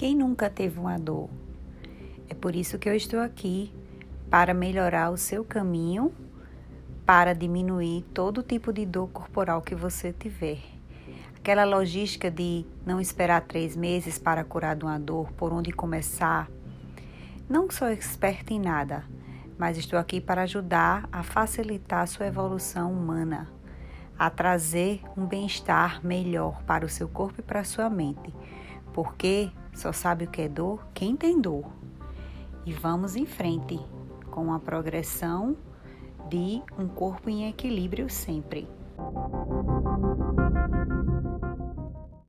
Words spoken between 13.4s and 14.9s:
três meses para curar de